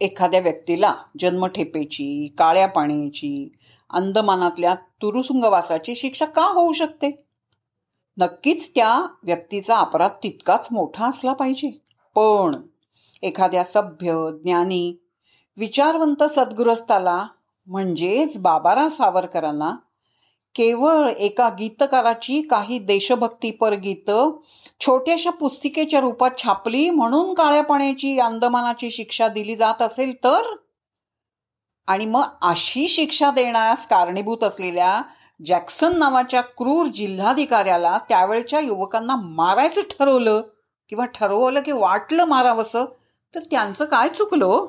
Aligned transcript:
एखाद्या 0.00 0.40
व्यक्तीला 0.40 0.94
जन्मठेपेची 1.20 2.34
काळ्या 2.38 2.66
पाण्याची 2.68 3.52
अंदमानातल्या 3.90 4.74
तुरुसुंगवासाची 4.74 5.94
शिक्षा 5.94 6.24
का 6.24 6.42
होऊ 6.42 6.72
शकते? 6.72 7.24
नक्कीच 8.18 8.74
त्या 8.74 9.06
व्यक्तीचा 9.22 9.76
अपराध 9.76 10.10
तितकाच 10.22 10.68
मोठा 10.72 11.06
असला 11.06 11.32
पाहिजे. 11.32 11.70
पण 12.14 12.56
एखाद्या 13.22 13.64
सभ्य 13.64 14.12
ज्ञानी 14.42 14.96
विचारवंत 15.56 16.22
सद्गृहस्थाला 16.22 17.26
म्हणजेच 17.66 18.38
बाबारा 18.38 18.88
सावरकरांना 18.88 19.76
केवळ 20.54 21.08
एका 21.18 21.48
गीतकाराची 21.48 22.42
काही 22.42 22.78
देशभक्तीपर 22.78 23.72
गीतं 23.72 24.30
छोट्याशा 24.80 25.30
पुस्तिकेच्या 25.30 26.00
रूपात 26.00 26.30
छापली 26.38 26.90
म्हणून 26.90 27.34
काळ्या 27.34 27.62
पाण्याची 27.62 28.18
अंदमानाची 28.18 28.90
शिक्षा 28.90 29.28
दिली 29.28 29.56
जात 29.56 29.82
असेल 29.82 30.14
तर? 30.24 30.54
आणि 31.86 32.06
मग 32.06 32.22
अशी 32.42 32.88
शिक्षा 32.88 33.30
देण्यास 33.30 33.86
कारणीभूत 33.88 34.44
असलेल्या 34.44 35.02
जॅक्सन 35.46 35.98
नावाच्या 35.98 36.40
क्रूर 36.40 36.86
जिल्हाधिकाऱ्याला 36.86 37.98
त्यावेळच्या 38.08 38.60
युवकांना 38.60 39.16
मारायचं 39.16 39.80
ठरवलं 39.80 40.42
किंवा 40.88 41.04
ठरवलं 41.04 41.60
की 41.60 41.72
वाटलं 41.72 42.24
मारावंसं 42.24 42.84
तर 43.34 43.40
त्यांचं 43.50 43.84
काय 43.84 44.08
चुकलं? 44.08 44.66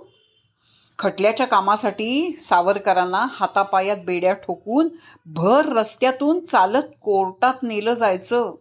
खटल्याच्या 1.00 1.46
कामासाठी 1.46 2.36
सावरकरांना 2.40 3.26
हातापायात 3.30 3.98
बेड्या 4.06 4.34
ठोकून 4.34 4.90
भर 5.26 5.66
रस्त्यातून 5.66 6.46
चालत 6.46 6.84
कोर्टात 7.02 7.54
नेलं 7.64 7.94
जायचं. 7.94 8.54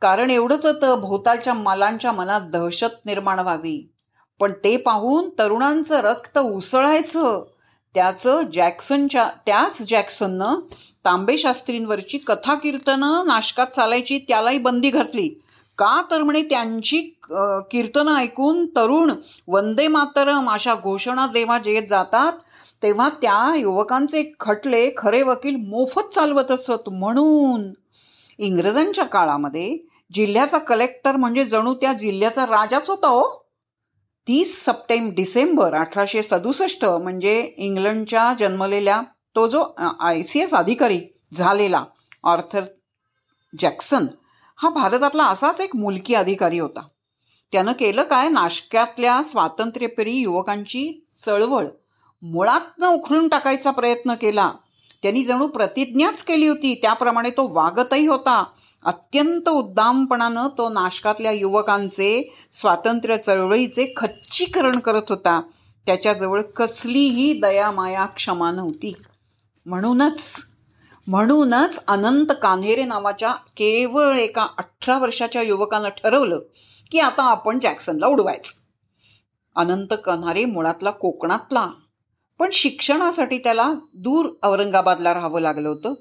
कारण 0.00 0.30
एवढंच 0.30 0.66
होतं 0.66 1.00
भोवतालच्या 1.00 1.54
मलांच्या 1.54 2.12
मनात 2.12 2.40
दहशत 2.40 3.06
निर्माण 3.06 3.38
व्हावी. 3.38 3.92
पण 4.40 4.52
ते 4.64 4.76
पाहून 4.76 5.30
तरुणांचं 5.38 6.00
रक्त 6.00 6.38
उसळायचं. 6.38 7.44
त्याचं 7.94 8.42
जॅक्सनच्या 8.52 9.30
त्याच 9.46 9.82
जॅक्सननं 9.88 10.54
तांबे 11.04 11.38
शास्त्रींवरची 11.38 12.18
कथा 12.18 12.54
कीर्तनं 12.54 13.26
नाशकात 13.26 13.66
चालायची 13.66 14.18
त्यालाही 14.18 14.58
बंदी 14.58 14.90
घातली. 14.90 15.42
का 15.80 16.00
तर 16.10 16.22
म्हणे 16.22 16.42
त्यांची 16.42 17.00
कीर्तनं 17.70 18.16
ऐकून 18.16 18.64
तरुण 18.76 19.10
वंदे 19.48 19.86
मातरम 19.88 20.50
अशा 20.50 20.74
घोषणा 20.74 21.26
देवा 21.26 21.58
जे 21.58 21.80
जातात 21.86 22.32
तेव्हा 22.82 23.08
त्या 23.22 23.54
युवकांचे 23.56 24.22
खटले 24.40 24.88
खरे 24.96 25.22
वकील 25.22 25.56
मोफत 25.58 26.12
चालवत 26.12 26.50
असत. 26.50 26.88
म्हणून 26.88 27.70
इंग्रजांच्या 28.38 29.04
काळामध्ये 29.04 29.76
जिल्ह्याचा 30.14 30.58
कलेक्टर 30.58 31.16
म्हणजे 31.16 31.44
जणू 31.44 31.74
त्या 31.74 31.92
जिल्ह्याचा 31.92 32.44
राजाच 32.46 32.90
होता 32.90 33.08
हो. 33.08 33.28
तीस 34.26 34.64
सप्टेंब 34.64 35.12
डिसेंबर 35.16 35.74
अठराशे 35.74 36.22
सदुसष्ट 36.22 36.84
म्हणजे 36.84 37.40
इंग्लंडच्या 37.58 38.32
जन्मलेल्या 38.38 39.00
तो 39.36 39.46
जो 39.48 39.64
आय 40.00 40.22
सी 40.22 40.40
एस 40.40 40.54
अधिकारी 40.54 41.00
झालेला 41.32 41.84
ऑर्थर 42.24 42.64
जॅक्सन 43.52 44.06
हा 44.62 44.68
भारतातला 44.68 45.24
असाच 45.24 45.60
एक 45.60 45.76
मुलकी 45.76 46.14
अधिकारी 46.14 46.58
होता. 46.58 46.80
त्यानं 47.52 47.72
केलं 47.72 48.02
काय? 48.02 48.28
नाशक्यातल्या 48.28 49.22
स्वातंत्र्यप्रिय 49.22 50.14
युवकांची 50.14 51.04
चळवळ. 51.16 51.66
मुळातनं 52.22 52.86
उखडून 52.86 53.28
टाकायचा 53.28 53.70
प्रयत्न 53.70 54.14
केला. 54.14 54.52
त्यांनी 55.02 55.24
जणू 55.24 55.46
प्रतिज्ञाच 55.46 56.22
केली 56.22 56.46
होती. 56.46 56.74
त्याप्रमाणे 56.74 57.30
तो 57.30 57.54
वागतही 57.54 58.06
होता. 58.06 58.44
अत्यंत 58.84 59.48
उद्दामपणानं 59.48 60.48
तो 60.58 60.68
नाशकातल्या 60.68 61.32
युवकांचे 61.32 62.34
स्वातंत्र्य 62.52 63.16
चळवळीचे 63.16 63.92
खच्चीकरण 63.96 64.78
करत 64.78 65.02
होता. 65.08 65.40
त्याच्याजवळ 65.86 66.40
कसलीही 66.42 67.40
दयामाया 67.40 68.06
क्षमा 68.06 68.50
नव्हती. 68.50 68.92
म्हणूनच 69.66 70.49
म्हणूनच 71.10 71.84
अनंत 71.88 72.26
कान्हेरे 72.42 72.84
नावाच्या 72.84 73.32
केवळ 73.32 74.16
एका 74.16 74.46
अठरा 74.58 74.98
वर्षाच्या 74.98 75.42
युवकानं 75.42 75.88
ठरवलं 75.88 76.40
की 76.92 76.98
आता 76.98 77.22
आपण 77.22 77.58
जॅक्सनला 77.58 78.06
उडवायचं. 78.06 78.52
अनंत 79.56 79.94
कन्हारे 80.04 80.44
मुळातला 80.44 80.90
कोकणातला. 80.90 81.70
पण 82.38 82.48
शिक्षणासाठी 82.52 83.38
त्याला 83.38 83.72
दूर 83.94 84.28
औरंगाबादला 84.42 85.14
राहावं 85.14 85.40
लागलं 85.40 85.68
होतं. 85.68 85.94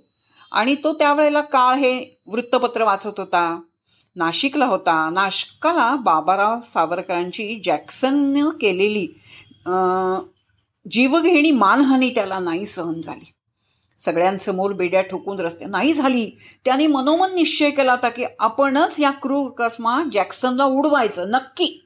आणि 0.52 0.76
तो 0.76 0.94
त्यावेळेला 0.94 1.42
काळ 1.42 1.76
हे 1.76 2.22
वृत्तपत्र 2.28 2.84
वाचत 2.84 3.20
होता 3.20 3.62
नाशिकला 4.16 4.66
होता. 4.66 5.10
नाशिकाला 5.10 5.96
बाबाराव 5.96 6.60
सावरकरांची 6.60 7.62
जॅक्सननं 7.64 8.50
केलेली 8.50 9.08
जीवघेणी 10.92 11.52
मानहानी 11.52 12.10
त्याला 12.10 12.40
नाही 12.40 12.66
सहन 12.66 13.02
झाली. 13.02 13.32
सगळ्यांसमोर 14.00 14.74
बेड्या 14.74 15.02
ठोकून 15.02 15.40
रस्ते 15.40 15.66
नाही 15.66 15.94
झाली. 15.94 16.32
त्याने 16.66 16.88
मनोमन 16.88 17.36
निश्चय 17.36 17.70
केला 17.70 17.92
होता 17.92 18.10
की 18.10 18.26
आपणच 18.40 19.00
या 19.00 19.12
क्रूर 19.12 19.52
कसमा 19.52 20.04
जॅक्सनला 20.14 20.64
उडवायचं 20.64 21.30
नक्की. 21.30 21.86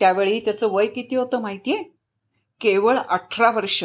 त्यावेळी 0.00 0.40
त्याचं 0.40 0.68
वय 0.70 0.86
किती 0.86 1.16
होतं 1.16 1.42
माहितीये? 1.42 1.82
केवळ 2.60 2.98
अठरा 3.08 3.50
वर्ष. 3.50 3.84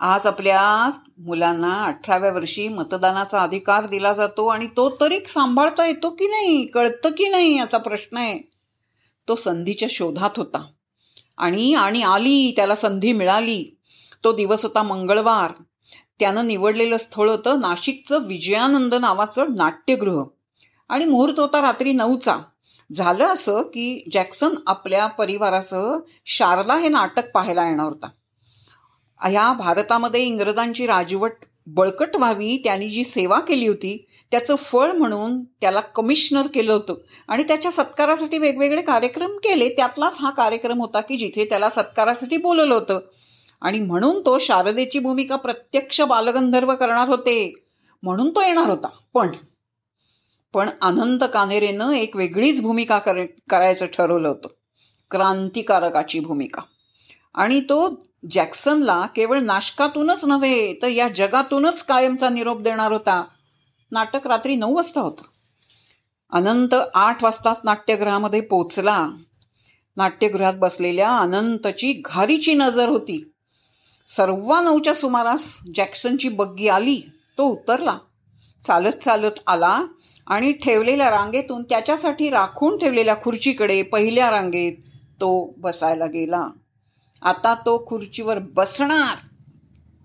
आज 0.00 0.26
आपल्या 0.26 0.90
मुलांना 1.18 1.84
अठराव्या 1.84 2.30
वर्षी 2.30 2.68
मतदानाचा 2.68 3.40
अधिकार 3.40 3.86
दिला 3.86 4.12
जातो 4.12 4.46
आणि 4.46 4.66
तो 4.66 4.96
तरी 5.00 5.20
सांभाळता 5.28 5.86
येतो 5.86 6.10
की 6.10 6.26
नाही 6.26 6.66
कळतं 6.66 7.08
की 7.08 7.28
नाही 7.28 7.58
असा 7.58 7.78
प्रश्न 7.78 8.16
आहे. 8.16 8.38
तो 9.28 9.34
संधीच्या 9.34 9.88
शोधात 9.90 10.30
होता. 10.36 10.66
आणि 11.38 11.74
आणि 11.74 12.02
आली 12.02 12.52
त्याला 12.56 12.74
संधी 12.74 13.12
मिळाली. 13.12 13.73
तो 14.24 14.32
दिवस 14.32 14.62
होता 14.62 14.82
मंगळवार. 14.82 15.52
त्यानं 16.20 16.46
निवडलेलं 16.46 16.96
स्थळ 16.96 17.30
होतं 17.30 17.60
नाशिकचं 17.60 18.26
विजयानंद 18.26 18.94
नावाचं 18.94 19.54
नाट्यगृह. 19.54 20.24
आणि 20.88 21.04
मुहूर्त 21.04 21.40
होता 21.40 21.60
रात्री 21.60 21.92
नऊचा. 21.92 22.36
झालं 22.92 23.26
असं 23.26 23.62
की 23.62 24.04
जॅक्सन 24.12 24.48
आपल्या 24.66 25.06
परिवारासह 25.06 25.96
शारदा 26.26 26.76
हे 26.76 26.88
नाटक 26.88 27.30
पाहायला 27.30 27.68
येणार 27.68 27.86
होता. 27.86 28.08
ह्या 29.28 29.52
भारतामध्ये 29.52 30.24
इंग्रजांची 30.24 30.86
राजवट 30.86 31.32
बळकट 31.66 32.16
व्हावी 32.16 32.60
त्यांनी 32.64 32.88
जी 32.88 33.04
सेवा 33.04 33.40
केली 33.40 33.66
होती 33.66 34.06
त्याचं 34.30 34.56
फळ 34.56 34.92
म्हणून 34.92 35.44
त्याला 35.44 35.80
कमिशनर 35.80 36.46
केलं 36.46 36.72
होतं. 36.72 36.94
आणि 37.28 37.42
त्याच्या 37.42 37.72
सत्कारासाठी 37.72 38.38
वेगवेगळे 38.38 38.82
कार्यक्रम 38.82 39.36
केले. 39.36 39.68
त्यातलाच 39.68 40.18
हा 40.20 40.30
कार्यक्रम 40.30 40.80
होता 40.80 41.00
की 41.00 41.16
जिथे 41.16 41.44
त्याला 41.44 41.68
सत्कारासाठी 41.68 42.36
बोलवलं 42.36 42.74
होतं. 42.74 43.00
आणि 43.64 43.78
म्हणून 43.78 44.20
तो 44.20 44.38
शारदेची 44.38 44.98
भूमिका 44.98 45.36
प्रत्यक्ष 45.36 46.00
बालगंधर्व 46.00 46.74
करणार 46.74 47.08
होते. 47.08 47.64
म्हणून 48.02 48.30
तो 48.30 48.42
येणार 48.42 48.66
होता. 48.66 48.88
पण 49.14 49.28
पण 50.52 50.70
अनंत 50.82 51.18
कानेरेनं 51.32 51.90
एक 51.90 52.16
वेगळीच 52.16 52.62
भूमिका 52.62 52.98
कर 52.98 53.24
करायचं 53.50 53.86
ठरवलं 53.86 54.28
होतं. 54.28 54.48
क्रांतिकारकाची 55.10 56.20
भूमिका. 56.20 56.62
आणि 57.34 57.60
तो 57.60 58.06
जॅक्सनला 58.30 59.06
केवळ 59.16 59.38
नाशकातूनच 59.38 60.24
नव्हे 60.24 60.78
तर 60.82 60.88
या 60.88 61.08
जगातूनच 61.08 61.82
कायमचा 61.82 62.28
निरोप 62.28 62.60
देणार 62.60 62.92
होता. 62.92 63.24
नाटक 63.92 64.26
रात्री 64.26 64.56
नऊ 64.56 64.76
वाजता 64.76 65.00
होतं. 65.00 65.22
अनंत 66.30 66.74
आठ 66.94 67.24
वाजताच 67.24 67.60
नाट्यगृहामध्ये 67.64 68.40
पोचला 68.40 69.08
नाट्यगृहात 69.96 70.54
बसलेल्या 70.54 71.18
अनंतची 71.18 72.02
घारीची 72.04 72.54
नजर 72.54 72.88
होती. 72.88 73.30
सर्वा 74.06 74.60
नऊच्या 74.60 74.94
सुमारास 74.94 75.60
जॅक्सनची 75.74 76.28
बग्गी 76.28 76.68
आली 76.68 77.00
तो 77.38 77.44
उतरला. 77.44 77.98
चालत 78.62 78.92
चालत 78.92 79.40
आला 79.46 79.84
आणि 80.26 80.52
ठेवलेल्या 80.52 81.10
रांगेतून 81.10 81.62
त्याच्यासाठी 81.62 82.30
राखून 82.30 82.78
ठेवलेल्या 82.78 83.14
खुर्चीकडे 83.16 83.82
पहिल्या 83.82 84.30
रांगेत 84.30 84.72
तो 85.20 85.54
बसायला 85.58 86.06
गेला. 86.06 86.48
आता 87.22 87.54
तो 87.54 87.86
खुर्चीवर 87.88 88.38
बसणार. 88.38 89.16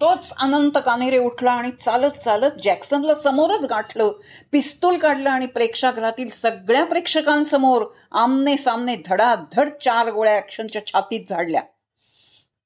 तोच 0.01 0.33
अनंत 0.39 0.77
कानेरे 0.85 1.18
उठला 1.18 1.51
आणि 1.51 1.71
चालत 1.71 2.19
चालत 2.19 2.62
जॅक्सनला 2.63 3.15
समोरच 3.15 3.65
गाठलं. 3.65 4.12
पिस्तूल 4.51 4.97
काढलं 4.97 5.29
आणि 5.29 5.45
प्रेक्षागृहातील 5.45 6.29
सगळ्या 6.29 6.85
प्रेक्षकांसमोर 6.85 7.85
आमने 8.12 8.57
सामने 8.57 8.95
धडाधड 9.07 9.69
चार 9.83 10.12
गोळ्या 10.12 10.35
ॲक्शनच्या 10.35 10.85
छातीत 10.88 11.25
झाडल्या. 11.29 11.62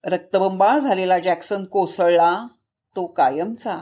रक्तबंबाळ 0.05 0.79
झालेला 0.79 1.19
जॅक्सन 1.19 1.65
कोसळला 1.65 2.47
तो 2.95 3.05
कायमचा. 3.05 3.77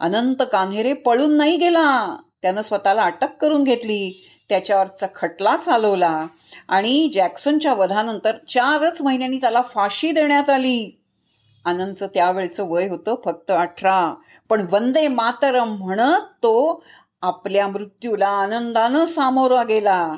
अनंत 0.00 0.42
कान्हेरे 0.52 0.92
पळून 0.92 1.36
नाही 1.36 1.56
गेला. 1.56 2.16
त्यानं 2.42 2.60
स्वतःला 2.60 3.02
अटक 3.02 3.36
करून 3.40 3.64
घेतली. 3.64 4.28
त्याच्यावरचा 4.48 5.06
खटला 5.14 5.56
चालवला 5.56 6.26
आणि 6.68 7.10
जॅक्सनच्या 7.12 7.74
वधानंतर 7.74 8.32
चारच 8.48 9.02
महिन्यांनी 9.02 9.36
त्याला 9.36 9.62
फाशी 9.62 10.10
देण्यात 10.10 10.50
आली. 10.50 11.02
आनंदचं 11.64 12.06
त्यावेळेचं 12.06 12.64
वय 12.64 12.88
होतं 12.88 13.14
फक्त 13.24 13.50
अठरा. 13.50 14.14
पण 14.48 14.66
वंदे 14.70 15.08
मातरम 15.08 15.76
म्हणत 15.76 16.20
तो 16.20 16.84
आपल्या 17.22 17.68
मृत्यूला 17.68 18.28
आनंदानं 18.28 19.04
सामोरा 19.04 19.62
गेला. 19.62 20.14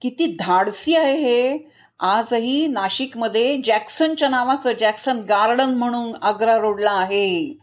किती 0.00 0.36
धाडसी 0.40 0.96
आहे 0.96 1.16
हे. 1.16 1.58
आजही 2.00 2.66
नाशिकमध्ये 2.66 3.62
जॅक्सनच्या 3.64 4.28
नावाचं 4.28 4.72
जॅक्सन 4.72 5.18
गार्डन 5.18 5.74
म्हणून 5.74 6.14
आग्रा 6.22 6.58
रोडला 6.58 6.90
आहे. 6.90 7.58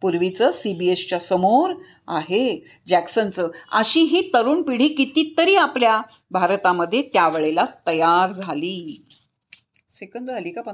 पूर्वीचं 0.00 0.50
सी 0.50 0.74
बी 0.74 0.88
एसच्या 0.88 1.18
समोर 1.18 1.70
आहे 2.08 2.64
जॅक्सनचं. 2.88 3.48
अशी 3.72 4.00
ही 4.00 4.30
तरुण 4.34 4.62
पिढी 4.62 4.88
कितीतरी 4.88 5.54
आपल्या 5.54 6.02
भारतामध्ये 6.30 7.02
त्यावेळेला 7.02 7.64
तयार 7.86 8.32
झाली. 8.32 9.06
सेकंद 9.90 10.30
झाली 10.30 10.50
का 10.50 10.60
पंधरा? 10.60 10.72